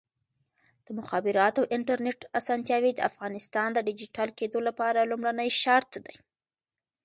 [0.85, 6.15] د مخابراتو او انټرنیټ اسانتیاوې د افغانستان د ډیجیټل کېدو لپاره لومړنی شرط دی.